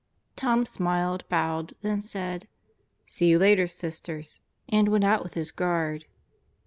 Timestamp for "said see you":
2.01-3.37